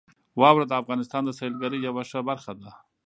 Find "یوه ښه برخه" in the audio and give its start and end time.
1.87-2.51